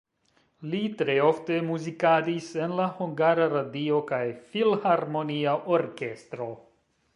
[0.69, 4.23] Li tre ofte muzikadis en la Hungara Radio kaj
[4.55, 6.53] filharmonia orkestro.